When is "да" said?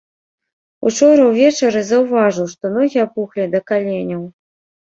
3.53-3.59